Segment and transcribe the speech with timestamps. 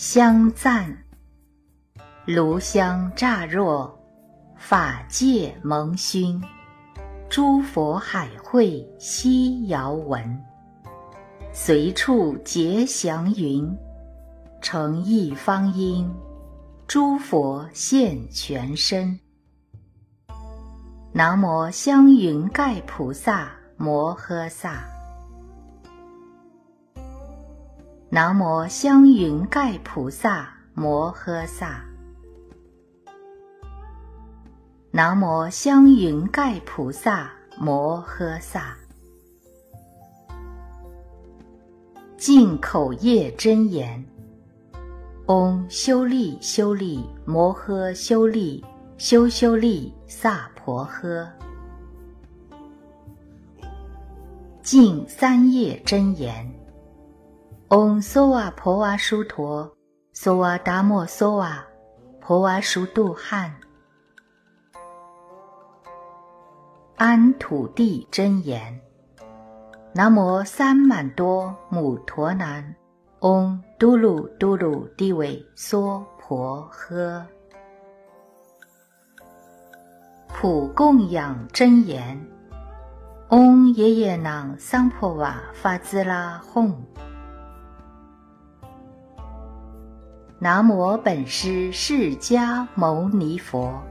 [0.00, 0.96] 香赞。
[2.24, 3.98] 炉香乍若，
[4.56, 6.40] 法界蒙熏，
[7.28, 10.40] 诸佛海会悉遥闻。
[11.52, 13.76] 随处结祥云，
[14.62, 16.08] 成一方因，
[16.86, 19.18] 诸佛现全身。
[21.12, 24.97] 南无香云盖菩萨摩诃萨。
[28.10, 31.84] 南无香云盖菩萨摩诃萨。
[34.90, 38.74] 南无香云盖菩萨摩诃萨。
[42.16, 44.02] 净口业真言：
[45.26, 48.64] 嗡修利修利摩诃修利
[48.96, 51.28] 修修利萨婆诃。
[54.62, 56.50] 净三业真言。
[57.70, 59.70] 嗡梭瓦婆瓦殊陀，
[60.14, 61.62] 梭瓦达摩梭瓦，
[62.18, 63.54] 婆瓦殊度汉。
[66.96, 68.80] 安土地真言：
[69.92, 72.74] 南无三满多母陀南，
[73.20, 77.22] 嗡嘟噜嘟噜地尾娑婆诃。
[80.28, 82.18] 普供养真言：
[83.28, 86.74] 嗡耶耶囊桑婆瓦发兹拉哄。
[90.40, 93.82] 南无本师释迦牟尼佛。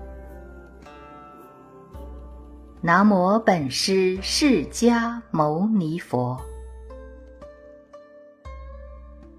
[2.80, 6.40] 南无本师释迦牟尼佛。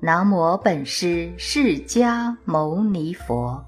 [0.00, 3.64] 南无本师释迦牟尼佛。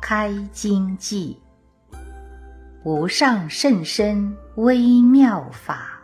[0.00, 1.36] 开经偈：
[2.82, 5.99] 无上甚深微妙法。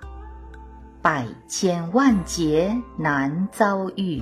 [1.06, 4.20] 百千万劫难遭遇，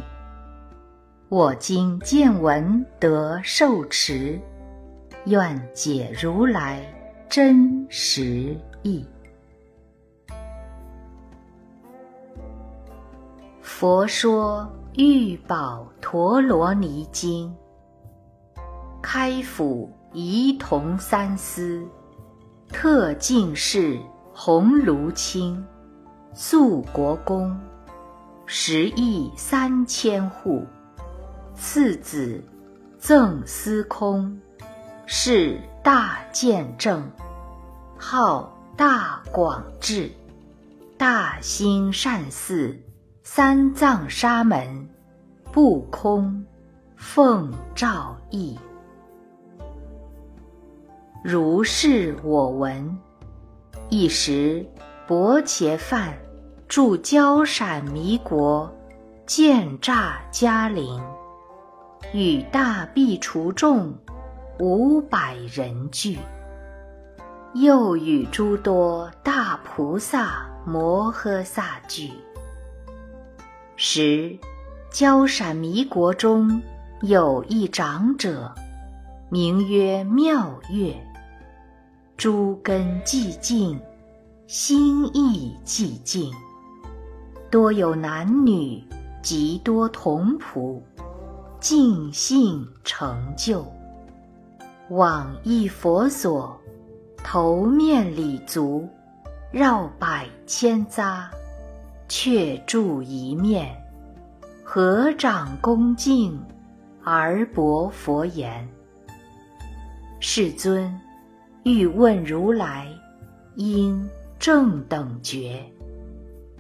[1.31, 4.39] 我今见闻得受持，
[5.25, 6.85] 愿解如来
[7.27, 9.03] 真实义。
[13.63, 14.71] 佛说
[15.03, 17.49] 《玉宝陀罗尼经》，
[19.01, 21.83] 开府仪同三司，
[22.69, 23.99] 特进士
[24.35, 25.65] 红炉清。
[26.37, 27.57] 肃国公，
[28.45, 30.67] 十亿三千户。
[31.55, 32.43] 次子
[32.99, 34.37] 赠司空，
[35.07, 37.09] 是大见正，
[37.97, 40.11] 号大广智，
[40.99, 42.77] 大兴善寺，
[43.23, 44.89] 三藏沙门，
[45.53, 46.45] 不空
[46.97, 48.59] 奉诏译。
[51.23, 52.99] 如是我闻。
[53.91, 54.67] 一时
[55.07, 56.15] 薄伽梵。
[56.67, 58.75] 住交闪弥国，
[59.27, 61.01] 见诈迦陵，
[62.13, 63.95] 与大苾除众
[64.59, 66.19] 五百人俱。
[67.53, 72.11] 又与诸多大菩萨摩诃萨俱。
[73.77, 74.37] 时，
[74.91, 76.61] 交闪弥国中
[77.03, 78.53] 有一长者，
[79.29, 80.97] 名曰妙月，
[82.17, 83.79] 诸根寂静，
[84.47, 86.31] 心意寂静。
[87.51, 88.83] 多有男女，
[89.23, 90.79] 极多童仆，
[91.61, 93.65] 尽性成就。
[94.91, 96.61] 往诣佛所，
[97.23, 98.87] 头面礼足，
[99.51, 101.25] 绕百千匝，
[102.07, 103.75] 却住一面，
[104.63, 106.39] 合掌恭敬，
[107.03, 108.69] 而薄佛言
[110.21, 110.95] ：“世尊，
[111.63, 112.89] 欲问如来，
[113.55, 114.07] 因
[114.45, 115.65] 正等觉。”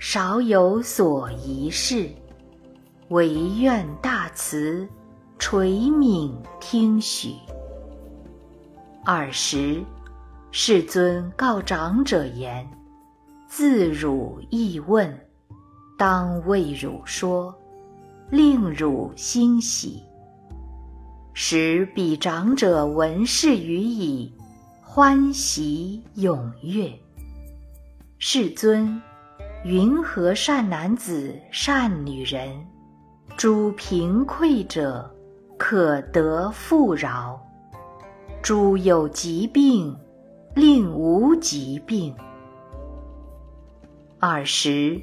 [0.00, 2.08] 少有所疑事，
[3.08, 3.28] 唯
[3.58, 4.88] 愿大慈
[5.38, 7.34] 垂悯听许。
[9.04, 9.84] 尔时，
[10.50, 12.66] 世尊告长者言
[13.48, 15.14] ：“自汝意问，
[15.98, 17.54] 当为汝说，
[18.30, 20.02] 令汝欣喜。”
[21.34, 24.32] 时彼长者闻是语已，
[24.80, 26.90] 欢喜踊跃。
[28.26, 29.02] 世尊。
[29.66, 32.66] 云何善男子、善女人，
[33.36, 35.14] 诸贫困者
[35.58, 37.38] 可得富饶；
[38.42, 39.94] 诸有疾病，
[40.54, 42.16] 令无疾病。
[44.20, 44.98] 尔时，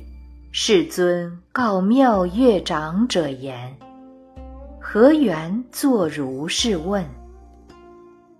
[0.51, 3.71] 世尊告妙乐长者言
[4.81, 7.05] ：“何缘作如是问？”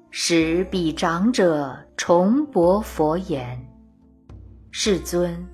[0.10, 3.64] 时彼长者重薄佛言
[4.72, 5.48] ：“世尊。”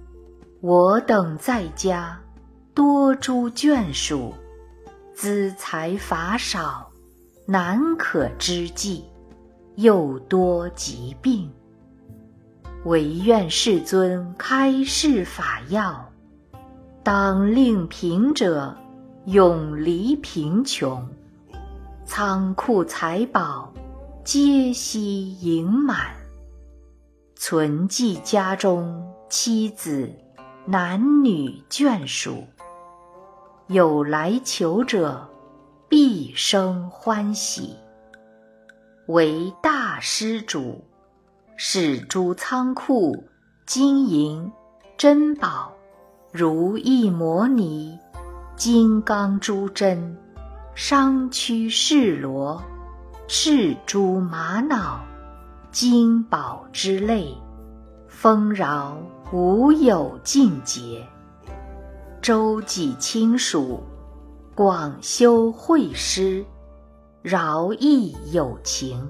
[0.60, 2.20] 我等在家，
[2.74, 4.34] 多诸眷属，
[5.14, 6.92] 资财乏少，
[7.46, 9.06] 难可知计，
[9.76, 11.48] 又多疾病。
[12.86, 16.12] 唯愿世尊开示法要，
[17.04, 18.76] 当令贫者
[19.26, 21.08] 永离贫穷，
[22.04, 23.72] 仓库财宝
[24.24, 26.17] 皆悉盈满，
[27.40, 30.12] 存记家中妻子
[30.66, 32.44] 男女眷属。
[33.68, 35.30] 有来求者，
[35.88, 37.76] 必生欢喜。
[39.06, 40.84] 为大施主，
[41.56, 43.24] 使诸仓库
[43.68, 44.52] 金银
[44.98, 45.72] 珍宝，
[46.32, 47.98] 如意摩尼、
[48.56, 50.18] 金刚珠针、
[50.74, 52.62] 商屈士罗、
[53.28, 55.00] 赤珠玛瑙、
[55.80, 57.32] 金宝之类，
[58.08, 58.98] 丰饶
[59.32, 61.08] 无有尽节。
[62.20, 63.84] 周己亲属，
[64.56, 66.44] 广修会师，
[67.22, 69.08] 饶益有情。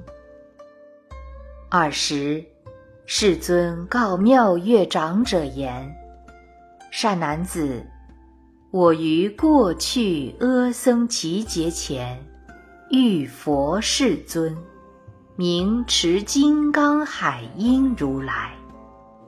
[1.69, 2.43] 尔时，
[3.05, 5.89] 世尊告妙月长者言
[6.91, 7.81] ：“善男子，
[8.71, 12.21] 我于过去阿僧祇劫前，
[12.89, 14.53] 遇佛世尊，
[15.39, 18.55] 名持金刚海音如来，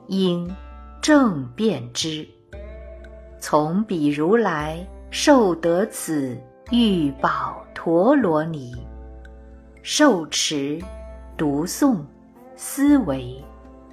[0.08, 0.52] 应
[1.00, 2.26] 正遍知。”
[3.38, 6.36] 从彼如来受得此
[6.72, 8.74] 玉宝陀罗尼，
[9.82, 10.82] 受持、
[11.36, 11.98] 读诵、
[12.56, 13.40] 思维、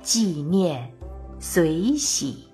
[0.01, 0.91] 纪念、
[1.39, 2.47] 随喜，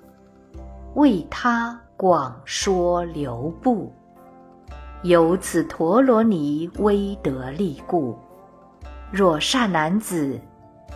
[0.95, 3.94] 为他广说流布。
[5.04, 8.18] 由此陀罗尼威德力故，
[9.15, 10.39] 若善男子，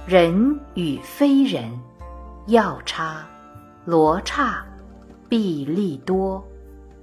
[0.07, 1.69] 人与非人，
[2.47, 3.23] 药叉、
[3.85, 4.65] 罗刹。
[5.29, 6.43] 毕利多、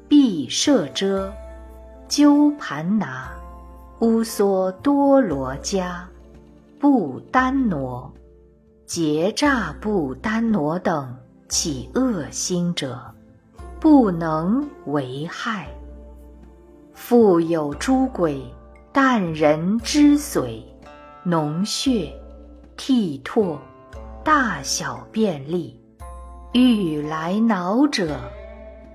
[0.08, 1.32] 毕舍遮、
[2.08, 3.31] 鸠盘拿、
[4.00, 6.05] 乌梭多罗伽、
[6.81, 8.12] 不丹挪、
[8.84, 11.14] 结诈不丹挪等
[11.49, 12.99] 起恶心者，
[13.78, 15.69] 不能为害。
[16.93, 18.43] 复有诸鬼，
[18.90, 20.62] 但人之髓、
[21.26, 22.12] 脓血、
[22.76, 23.58] 涕唾、
[24.22, 25.80] 大小便利。
[26.52, 28.20] 欲来恼者，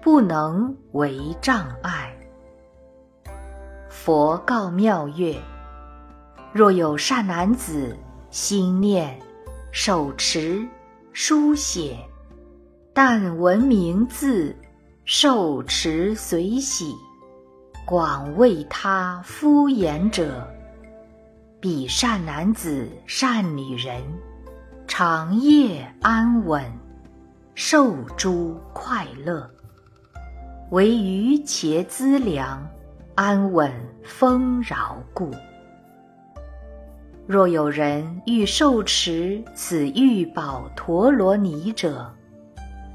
[0.02, 2.16] 不能为障碍。
[3.90, 5.36] 佛告妙月：
[6.54, 7.98] 若有善男子
[8.30, 9.20] 心念、
[9.72, 10.66] 手持、
[11.12, 11.98] 书写，
[12.94, 14.56] 但闻名字，
[15.04, 16.96] 受持随喜，
[17.86, 20.48] 广为他敷衍者，
[21.62, 24.02] 彼善男子、善女人，
[24.88, 26.64] 长夜安稳。
[27.54, 29.50] 受诸快乐，
[30.72, 32.66] 唯余且资粮，
[33.16, 33.70] 安稳
[34.02, 35.30] 丰饶故。
[37.28, 42.10] 若有人欲受持此玉宝陀罗尼者，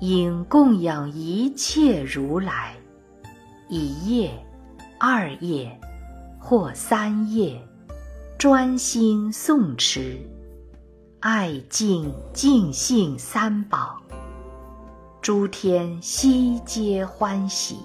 [0.00, 2.74] 应供养一切如来，
[3.68, 4.30] 一夜、
[4.98, 5.78] 二夜
[6.38, 7.60] 或三夜，
[8.44, 10.20] 专心诵持，
[11.20, 13.98] 爱敬敬信三宝。
[15.22, 17.78] 诸天悉皆欢喜，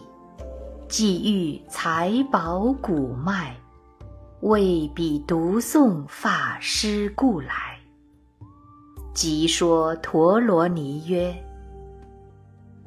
[0.89, 3.56] 既遇财宝古脉，
[4.42, 7.80] 为彼读诵法师故来。
[9.13, 11.33] 即说陀罗尼曰：“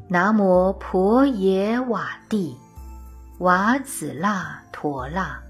[0.09, 2.55] 南无婆耶瓦帝，
[3.39, 5.41] 瓦子那陀那，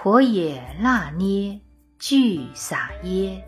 [0.00, 1.60] 婆耶那捏
[1.98, 3.44] 俱撒耶，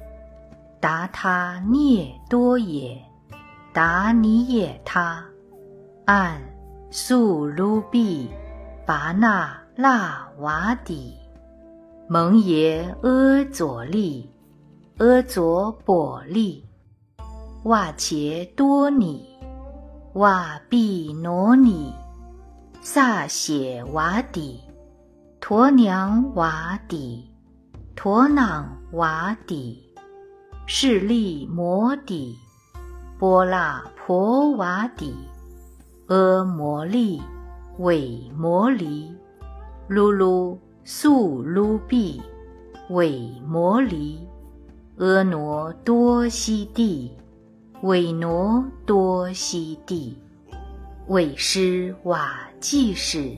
[0.81, 3.01] 达他涅多耶。”
[3.73, 5.25] 达尼耶他，
[6.07, 6.43] 按
[6.91, 8.29] 素卢毕，
[8.85, 11.15] 拔那那瓦底，
[12.09, 14.29] 蒙耶阿佐利，
[14.99, 16.67] 阿佐波利，
[17.63, 19.25] 瓦切多尼，
[20.15, 21.95] 瓦毕罗尼，
[22.81, 24.61] 萨写瓦底，
[25.41, 27.29] 鸵娘瓦底，
[27.97, 29.83] 鸵囊瓦底，
[30.67, 32.39] 势利摩底。
[33.19, 35.15] 波那婆瓦底，
[36.09, 37.21] 阿摩利，
[37.79, 39.11] 韦摩离，
[39.89, 42.23] 噜噜素噜毕，
[42.91, 44.21] 韦摩离，
[44.99, 47.11] 阿挪多悉地，
[47.83, 50.17] 韦挪多悉地，
[51.09, 53.37] 韦师瓦济使，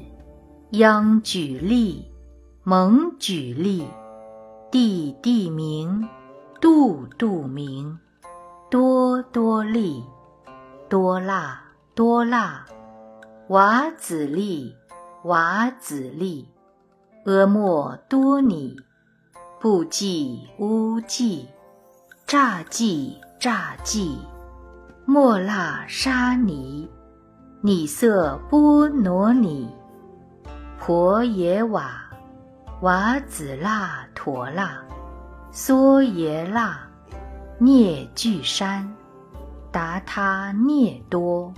[0.76, 2.02] 央举例，
[2.62, 3.86] 蒙举例，
[4.70, 6.08] 地地名，
[6.62, 7.98] 度度名。
[8.70, 10.02] 多多利，
[10.88, 11.62] 多腊
[11.94, 12.64] 多腊，
[13.48, 14.74] 瓦子利，
[15.24, 16.48] 瓦子利，
[17.26, 18.74] 阿莫多尼，
[19.60, 21.46] 不计乌计，
[22.26, 24.16] 诈计诈计，
[25.04, 26.88] 莫那沙尼，
[27.60, 29.68] 尼色波罗尼，
[30.84, 31.92] 婆耶瓦，
[32.80, 34.82] 瓦子那陀那，
[35.52, 36.76] 梭耶那，
[37.56, 38.92] 涅俱山，
[39.70, 41.54] 达他涅多。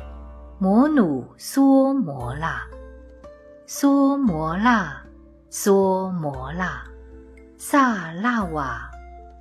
[0.59, 2.61] 摩努梭摩那，
[3.67, 4.95] 梭摩那，
[5.51, 6.83] 梭摩那，
[7.57, 8.91] 萨那瓦，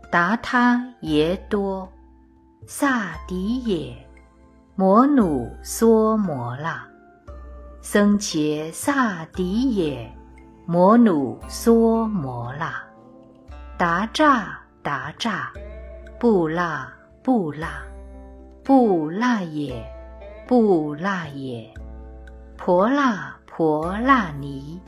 [0.10, 1.92] 达他耶多，
[2.66, 4.08] 萨迪耶，
[4.76, 6.82] 摩努梭摩那，
[7.86, 10.10] 僧伽萨迪也，
[10.66, 12.74] 摩努梭摩那，
[13.78, 15.52] 达诈达诈，
[16.18, 16.90] 布那
[17.22, 17.68] 布那，
[18.64, 19.86] 布那也。
[20.48, 21.70] 布那也，
[22.58, 24.80] 婆那婆那尼，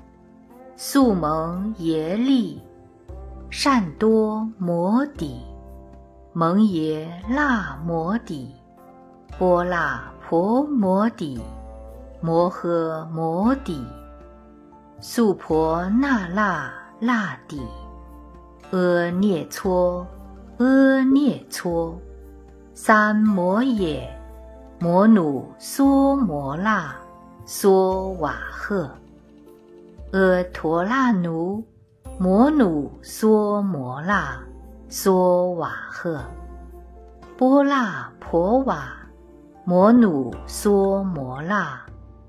[0.77, 2.61] 素蒙耶利，
[3.49, 5.41] 善多摩底，
[6.31, 8.55] 蒙耶那摩底，
[9.37, 11.41] 波那婆摩底，
[12.25, 13.85] 摩诃摩底，
[14.99, 17.61] 素婆那那那底，
[18.71, 20.07] 阿涅撮
[20.57, 21.95] 阿涅撮，
[22.73, 24.11] 三摩耶。
[24.79, 26.93] 摩努梭摩那
[27.45, 28.89] 梭瓦赫，
[30.11, 31.63] 阿陀那奴，
[32.17, 34.35] 摩努梭摩那
[34.89, 36.19] 梭瓦赫，
[37.37, 38.87] 波那婆瓦，
[39.63, 41.79] 摩努梭摩那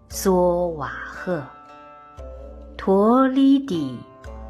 [0.08, 1.42] 梭瓦赫，
[2.76, 3.98] 陀利底，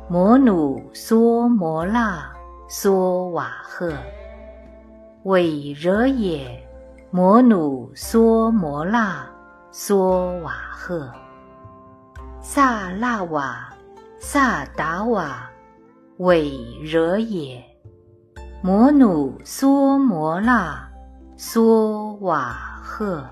[0.08, 2.30] 摩努梭摩那
[2.68, 3.92] 梭瓦赫，
[5.24, 6.62] 韦惹也。
[7.10, 9.24] 摩努梭摩那
[9.72, 11.10] 梭瓦赫，
[12.42, 13.72] 萨那瓦
[14.18, 15.48] 萨达瓦
[16.18, 16.50] 韦
[16.82, 17.64] 惹也。
[18.60, 20.86] 摩努梭摩那
[21.38, 23.24] 梭瓦赫。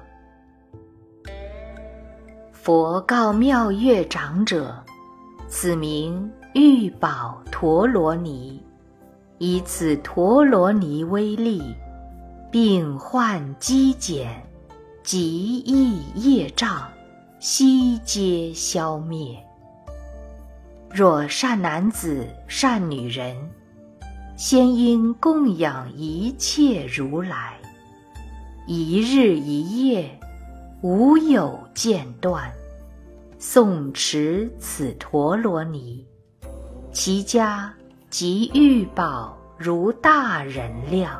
[2.64, 4.75] 佛告妙月长者
[5.47, 8.59] ：“此名玉宝陀罗尼，
[9.37, 11.62] 以此陀罗尼威力。”
[12.50, 14.42] 病患积减，
[15.02, 16.88] 极易业障，
[17.38, 19.37] 悉皆消灭。
[20.90, 23.37] 若善男子、善女人，
[24.38, 27.59] 先应供养一切如来，
[28.66, 30.18] 一日一夜，
[30.85, 32.53] 无有间断，
[33.41, 36.07] 诵持此陀罗尼，
[36.93, 37.73] 其家
[38.11, 41.19] 及欲宝如大人量。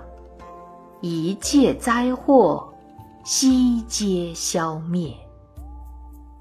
[1.00, 2.71] 一切灾祸
[3.25, 5.16] 悉皆消灭。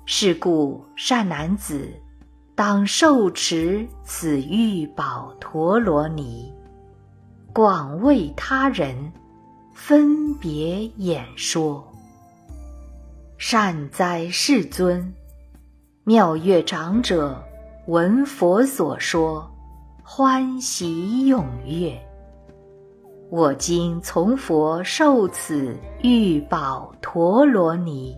[0.03, 1.93] 是故善男子
[2.55, 6.53] 当受持此玉宝陀罗尼，
[7.53, 9.13] 广为他人
[9.73, 11.87] 分别演说。
[13.37, 15.13] 善哉世尊！
[16.03, 17.43] 妙月长者
[17.87, 19.49] 闻佛所说，
[20.03, 21.99] 欢喜踊跃。
[23.29, 28.15] 我今从佛受此玉宝陀罗尼，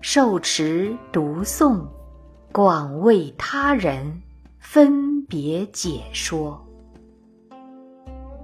[0.00, 1.84] 受持读诵，
[2.52, 4.22] 广为他人
[4.58, 6.64] 分别解说。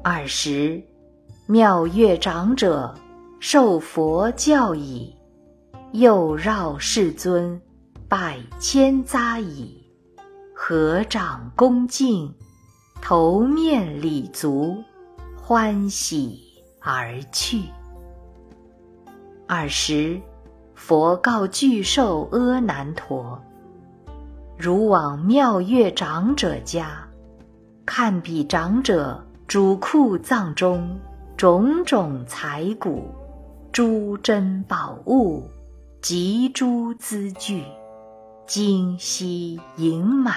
[0.02, 0.82] 尔时，
[1.47, 2.92] 妙月长者
[3.38, 5.14] 受佛教已，
[5.92, 7.61] 又绕世尊
[8.08, 9.76] 百千匝已，
[10.54, 12.34] 合掌恭敬，
[13.02, 14.76] 头面礼足。
[15.37, 16.40] 欢喜
[16.80, 17.64] 而去。
[19.49, 20.18] 尔时，
[20.75, 23.38] 佛告具寿阿难陀
[24.56, 27.06] ：“如往妙月长者家，
[27.84, 30.99] 看彼长者主库藏中
[31.37, 33.11] 种种财谷、
[33.72, 35.42] 诸珍宝物
[36.02, 37.62] 集诸资具，
[38.44, 40.35] 精悉盈满。”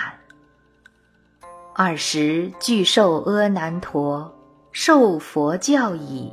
[1.73, 4.31] 尔时，具寿阿难陀。
[4.71, 6.31] 受佛教已，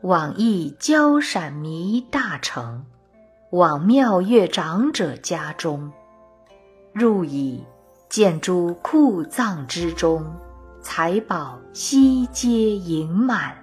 [0.00, 2.86] 往诣焦闪弥大城，
[3.50, 5.92] 往妙月长者家中，
[6.94, 7.62] 入已，
[8.08, 10.24] 见诸库藏之中，
[10.80, 13.54] 财宝悉皆盈满。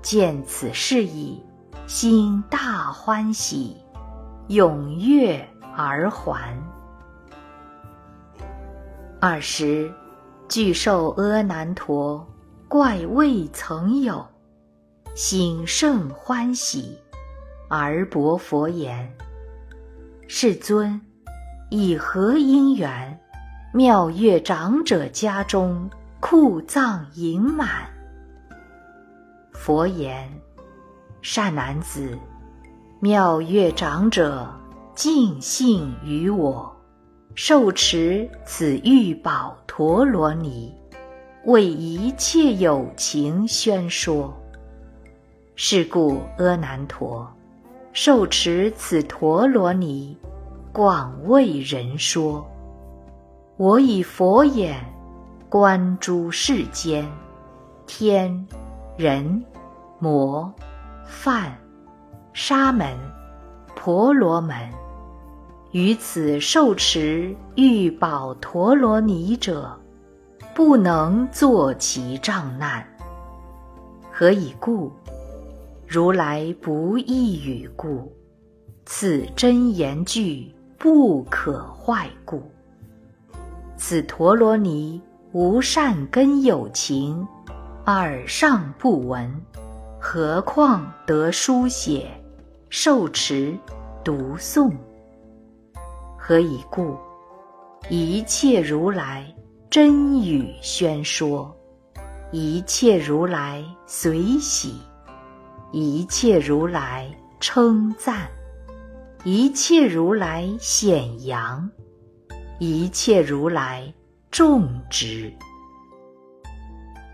[0.00, 1.42] 见此事已，
[1.86, 3.76] 心大欢喜，
[4.48, 6.58] 踊跃而还。
[9.20, 9.92] 尔时，
[10.48, 12.26] 具受阿难陀。
[12.68, 14.26] 怪未曾有，
[15.14, 16.98] 心甚欢喜，
[17.68, 19.14] 而薄佛言
[20.26, 21.00] ：“世尊，
[21.70, 23.20] 以何因缘，
[23.72, 25.88] 妙月长者家中
[26.18, 27.68] 库藏盈满？
[29.52, 30.28] 佛言：
[31.26, 32.18] 善男子，
[33.00, 34.46] 妙月长者
[34.94, 36.70] 尽信于我，
[37.34, 40.70] 受持此玉宝陀罗尼，
[41.46, 44.36] 为一切有情宣说。
[45.56, 47.26] 是故阿难陀，
[47.94, 50.14] 受持此陀罗尼，
[50.74, 52.46] 广为人说。
[53.56, 54.78] 我以佛眼
[55.48, 57.10] 观诸世间，
[57.86, 58.46] 天、
[58.98, 59.42] 人。
[60.00, 60.52] 魔、
[61.06, 61.56] 梵、
[62.32, 62.96] 沙门、
[63.74, 64.56] 婆罗门，
[65.72, 69.78] 于此受持欲宝陀罗尼者，
[70.54, 72.86] 不能作其障难。
[74.10, 74.92] 何以故？
[75.86, 78.12] 如来不异语故。
[78.86, 82.42] 此真言句不可坏故。
[83.76, 85.00] 此陀罗尼
[85.32, 87.26] 无善根有情，
[87.86, 89.30] 耳上不闻。
[90.06, 92.06] 何况得书写、
[92.68, 93.58] 受持、
[94.04, 94.70] 读诵？
[96.18, 96.94] 何以故？
[97.88, 99.34] 一切如来
[99.70, 101.56] 真语宣说，
[102.30, 104.78] 一切如来随喜，
[105.72, 108.28] 一切如来称赞，
[109.24, 111.68] 一切如来显扬，
[112.58, 113.90] 一切如来
[114.30, 115.32] 种植。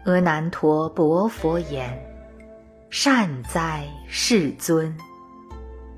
[0.07, 2.10] 阿难陀薄佛言。
[2.93, 4.93] 善哉，世尊！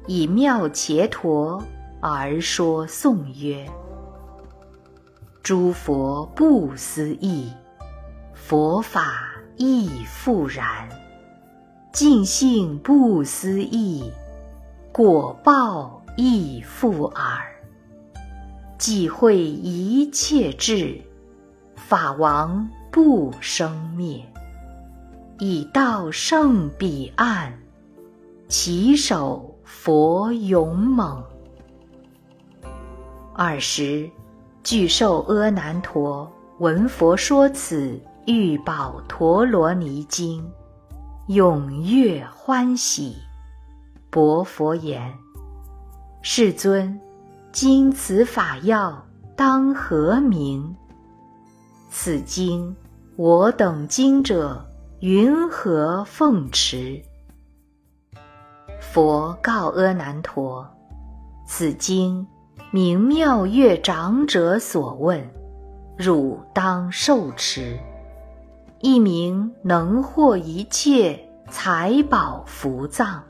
[0.06, 1.64] 以妙伽陀
[2.02, 3.66] 而说颂曰：
[5.42, 7.50] 诸佛不思议，
[8.34, 10.86] 佛法亦复然；
[11.94, 14.12] 尽性不思议，
[14.92, 17.40] 果报亦复尔。
[18.76, 21.00] 即会一切智，
[21.74, 24.22] 法王不生灭。
[25.44, 27.52] 已到圣彼岸，
[28.46, 31.20] 其手佛勇猛。
[33.34, 34.08] 尔时，
[34.62, 40.48] 具受阿难陀闻佛说此玉宝陀罗尼经，
[41.26, 43.16] 踊跃欢喜，
[44.10, 45.12] 薄佛言
[46.22, 47.00] ：“世尊，
[47.50, 50.72] 今此法要当何名？
[51.90, 52.76] 此经
[53.16, 54.64] 我等经者。”
[55.02, 57.02] 云何奉持？
[58.80, 60.64] 佛告阿难陀
[61.44, 62.24] ：“此经
[62.70, 65.28] 名妙月长者所问，
[65.98, 67.76] 汝当受持。
[68.80, 71.18] 一名能获一切
[71.50, 73.24] 财宝福藏，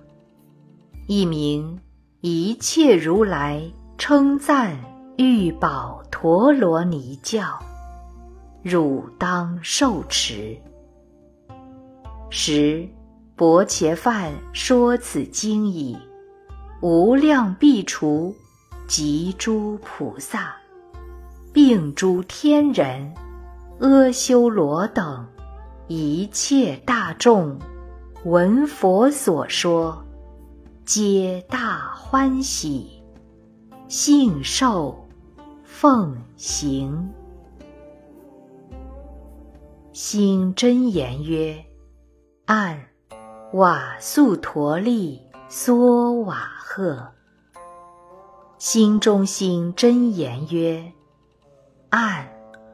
[1.08, 1.80] 一名
[2.20, 3.62] 一切如来
[3.96, 4.76] 称赞
[5.16, 7.58] 玉宝陀罗尼教，
[8.62, 10.54] 汝当受持。”
[12.34, 12.88] 时，
[13.36, 15.94] 薄伽梵说此经已，
[16.80, 18.34] 无量毕除，
[18.88, 20.56] 及诸菩萨，
[21.52, 23.12] 并诸天人、
[23.80, 25.28] 阿修罗等
[25.88, 27.58] 一切大众，
[28.24, 30.02] 闻佛所说，
[30.86, 33.02] 皆大欢喜，
[33.88, 35.06] 信受，
[35.64, 37.10] 奉行。
[39.92, 41.62] 心真言曰。
[42.54, 42.78] 按
[43.54, 47.10] 瓦素陀利梭瓦赫，
[48.58, 50.92] 心中心真言曰：
[51.88, 52.28] 按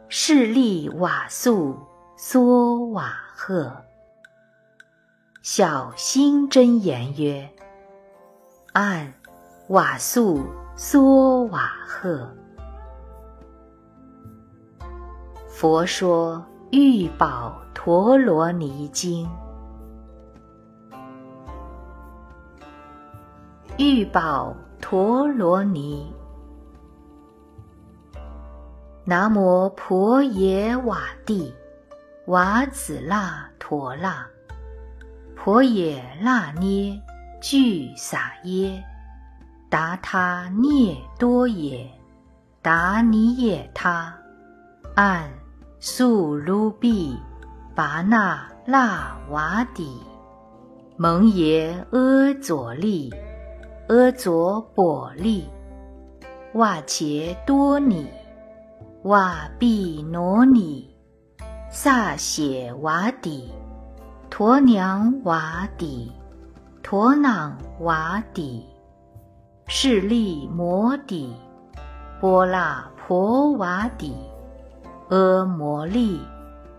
[0.08, 1.78] 势利瓦素
[2.18, 3.72] 梭瓦赫。
[5.42, 7.48] 小心真言曰：
[8.72, 9.14] 按
[9.68, 10.44] 瓦素
[10.76, 12.28] 梭瓦赫。
[15.48, 19.30] 佛说玉宝陀罗尼经。
[23.78, 26.12] 玉宝陀罗尼，
[29.04, 31.54] 南无婆耶瓦帝，
[32.26, 34.26] 瓦子那陀那，
[35.36, 37.00] 婆耶那捏
[37.40, 38.82] 俱萨耶，
[39.70, 41.88] 达他涅多耶，
[42.60, 44.12] 达尼耶他，
[44.96, 45.30] 按
[45.78, 47.16] 素卢毕，
[47.76, 50.02] 拔那那瓦底，
[50.96, 53.14] 蒙耶阿佐利。
[53.88, 55.48] 阿佐波利，
[56.52, 58.06] 瓦切多尼，
[59.04, 60.94] 瓦毕罗尼，
[61.70, 63.50] 萨写瓦底，
[64.28, 66.12] 驮娘瓦底，
[66.82, 68.62] 驮囊瓦底，
[69.66, 71.34] 势利摩底，
[72.20, 74.14] 波那婆瓦底，
[75.08, 76.20] 阿摩利，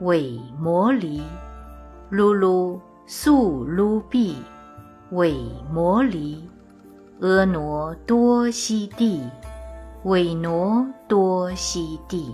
[0.01, 1.23] 韦摩离，
[2.11, 4.37] 噜噜素噜毕，
[5.09, 5.33] 韦
[5.73, 6.47] 摩离，
[7.21, 9.21] 婀娜多悉地，
[10.03, 12.33] 韦挪多悉地，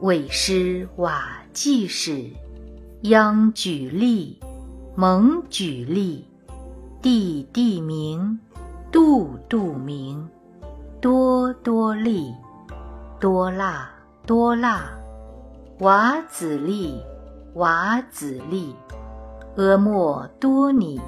[0.00, 2.30] 韦师瓦济使，
[3.02, 4.38] 央举例，
[4.94, 6.24] 蒙举例，
[7.02, 8.38] 地地名。
[8.92, 10.28] 度度明，
[11.00, 12.34] 多多利，
[13.20, 13.88] 多腊
[14.26, 14.90] 多腊，
[15.78, 17.00] 瓦子利，
[17.54, 18.74] 瓦子利，
[19.56, 21.00] 阿莫多尼，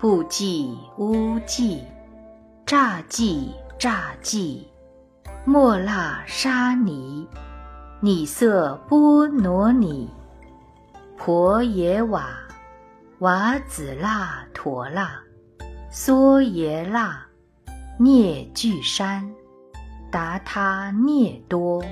[0.00, 1.82] 不计乌计，
[2.64, 4.64] 诈计诈计，
[5.44, 7.28] 莫腊沙尼，
[8.00, 10.08] 尼色波罗尼，
[11.16, 12.28] 婆耶瓦，
[13.18, 15.18] 瓦子腊陀腊。
[15.90, 17.20] 梭耶那，
[17.98, 19.28] 涅俱山，
[20.12, 21.82] 达他涅多，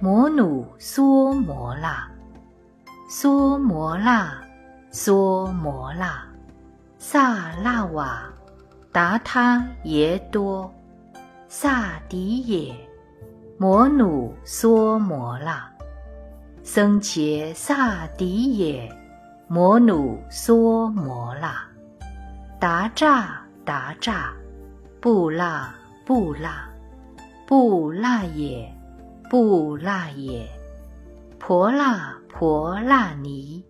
[0.00, 2.08] 摩努梭摩那，
[3.10, 4.32] 梭摩那，
[4.92, 6.22] 梭摩那，
[7.04, 8.32] 萨那瓦，
[8.92, 10.72] 达他耶多，
[11.48, 12.76] 萨迪耶，
[13.58, 15.68] 摩努梭摩那，
[16.62, 18.88] 僧伽萨迪耶，
[19.48, 21.52] 摩努梭摩那。
[22.60, 24.32] 达扎达扎，
[25.00, 25.74] 布拉
[26.06, 26.70] 布拉，
[27.48, 28.72] 布拉也，
[29.28, 30.48] 布拉也，
[31.40, 33.64] 婆拉婆拉尼，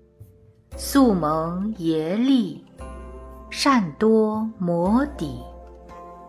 [0.76, 2.61] 素蒙耶利，
[3.54, 5.44] 善多摩底，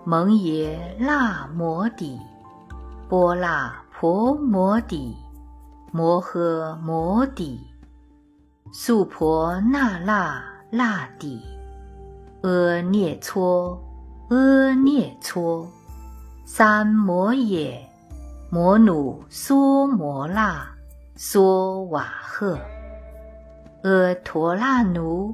[0.04, 2.20] 蒙耶那摩底，
[3.08, 5.16] 波拉婆摩底，
[5.94, 7.66] 摩诃摩底，
[8.74, 11.42] 素婆那拉那底。
[12.42, 13.82] 阿涅撮，
[14.30, 15.66] 阿涅撮，
[16.44, 17.90] 三摩耶，
[18.50, 20.68] 摩努梭摩那，
[21.18, 22.60] 梭瓦赫，
[23.84, 25.34] 阿陀那奴，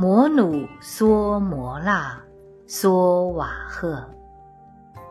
[0.00, 2.18] 摩努梭摩那，
[2.66, 4.02] 梭瓦赫，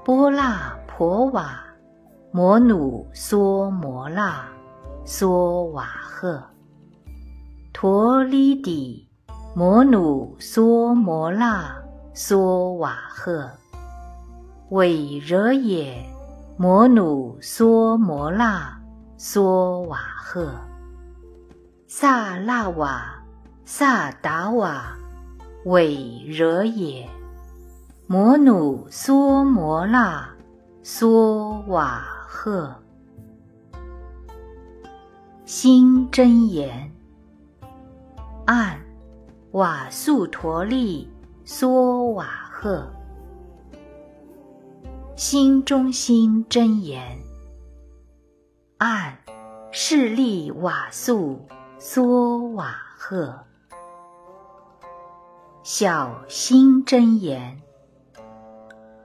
[0.03, 1.63] 波那婆瓦，
[2.31, 4.43] 摩努梭摩那，
[5.05, 6.41] 梭瓦赫，
[7.71, 9.07] 陀利底。
[9.55, 11.71] 摩努梭摩那
[12.15, 13.47] 梭瓦赫，
[14.71, 16.03] 韦惹也。
[16.57, 18.75] 摩努梭摩那
[19.19, 20.49] 梭瓦赫，
[21.87, 23.18] 萨那瓦
[23.71, 24.97] 萨达瓦
[25.65, 27.07] 韦惹也。
[28.07, 30.27] 摩努梭摩那
[30.83, 32.75] 梭瓦赫，
[35.45, 36.91] 心真言
[38.47, 38.75] 暗。
[39.51, 41.07] 瓦素陀利
[41.45, 42.91] 梭瓦赫，
[45.15, 47.19] 心中心真言。
[48.79, 49.15] 暗
[49.71, 51.47] 势利瓦素
[51.79, 53.39] 梭瓦赫，
[55.71, 57.61] 小心真言。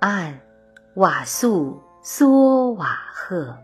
[0.01, 0.41] 按
[0.95, 3.55] 瓦素梭瓦赫。